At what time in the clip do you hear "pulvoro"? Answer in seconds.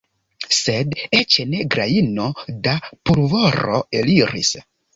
2.89-3.87